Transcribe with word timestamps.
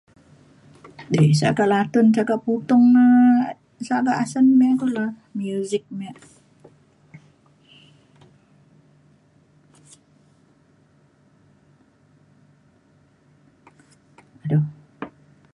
di 1.13 1.23
sagak 1.39 1.67
datun 1.73 2.05
gap 2.15 2.43
utung 2.55 2.85
sagak 3.87 4.15
asen 4.23 4.45
ne 4.59 4.69
kulo 4.81 5.05
muzik 5.39 5.83
mek 5.99 6.15
adu 14.55 14.59